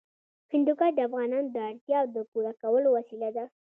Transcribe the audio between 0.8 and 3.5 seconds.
د افغانانو د اړتیاوو د پوره کولو وسیله ده.